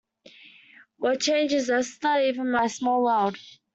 [0.97, 3.37] What changes, Esther, even in my small world!